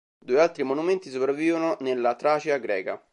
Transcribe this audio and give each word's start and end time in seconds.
Due 0.17 0.41
altri 0.41 0.63
monumenti 0.63 1.11
sopravvivono 1.11 1.77
nella 1.81 2.15
Tracia 2.15 2.57
greca. 2.57 2.99